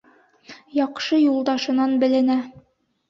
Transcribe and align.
Яҡшы 0.77 1.19
юлдашынан 1.25 1.95
беленә. 2.05 2.39